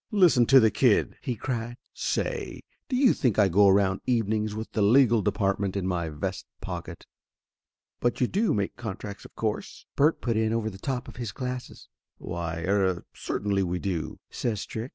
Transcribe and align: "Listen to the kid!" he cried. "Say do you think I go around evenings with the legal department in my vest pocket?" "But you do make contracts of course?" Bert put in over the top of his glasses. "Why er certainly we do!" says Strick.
"Listen 0.09 0.47
to 0.47 0.59
the 0.59 0.71
kid!" 0.71 1.15
he 1.21 1.35
cried. 1.35 1.77
"Say 1.93 2.61
do 2.89 2.95
you 2.95 3.13
think 3.13 3.37
I 3.37 3.47
go 3.49 3.67
around 3.67 4.01
evenings 4.07 4.55
with 4.55 4.71
the 4.71 4.81
legal 4.81 5.21
department 5.21 5.77
in 5.77 5.85
my 5.85 6.09
vest 6.09 6.47
pocket?" 6.59 7.05
"But 7.99 8.19
you 8.19 8.25
do 8.25 8.51
make 8.55 8.75
contracts 8.75 9.25
of 9.25 9.35
course?" 9.35 9.85
Bert 9.95 10.19
put 10.19 10.37
in 10.37 10.53
over 10.53 10.71
the 10.71 10.79
top 10.79 11.07
of 11.07 11.17
his 11.17 11.31
glasses. 11.31 11.87
"Why 12.17 12.63
er 12.67 13.05
certainly 13.13 13.61
we 13.61 13.77
do!" 13.77 14.17
says 14.31 14.61
Strick. 14.61 14.89